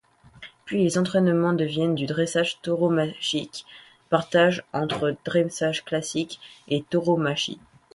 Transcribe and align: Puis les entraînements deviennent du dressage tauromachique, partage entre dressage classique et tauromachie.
Puis 0.65 0.83
les 0.83 0.97
entraînements 0.97 1.53
deviennent 1.53 1.93
du 1.93 2.07
dressage 2.07 2.59
tauromachique, 2.63 3.65
partage 4.09 4.63
entre 4.73 5.15
dressage 5.25 5.85
classique 5.85 6.39
et 6.69 6.81
tauromachie. 6.81 7.59